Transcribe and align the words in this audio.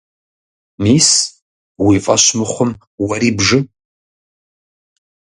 Мис, 0.83 1.07
уи 1.85 1.97
фӀэщ 2.03 2.25
мыхъум, 2.37 2.71
уэри 3.03 3.29
бжы. 3.37 3.59